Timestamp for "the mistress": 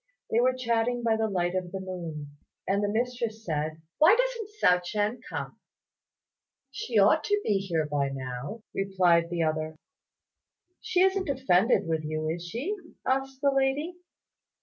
2.83-3.45